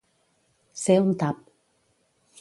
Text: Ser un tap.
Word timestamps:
Ser 0.85 0.97
un 1.03 1.13
tap. 1.25 1.47